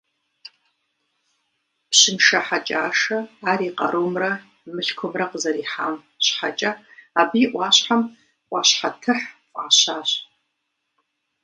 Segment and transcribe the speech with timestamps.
[1.89, 3.17] Пщыншэ Хьэкӏашэ
[3.51, 4.31] ар и къарумрэ
[4.73, 6.71] мылъкумрэ къызэрихьам щхьэкӏэ
[7.19, 8.01] абы и ӏуащхьэм
[8.47, 10.09] «ӏуащхьэтыхь» фӏащащ.